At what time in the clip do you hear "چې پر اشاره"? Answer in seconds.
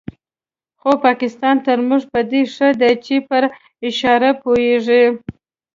3.05-4.29